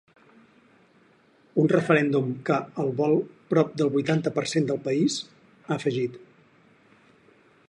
Un 1.63 1.69
referèndum 1.73 2.31
que 2.49 2.57
el 2.85 2.89
vol 3.03 3.15
prop 3.53 3.77
del 3.83 3.93
vuitanta 3.99 4.35
per 4.39 4.47
cent 4.57 4.69
del 4.73 4.83
país, 4.89 5.23
ha 5.69 5.75
afegit. 5.81 6.23